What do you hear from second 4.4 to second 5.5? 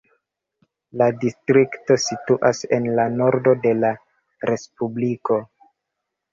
respubliko.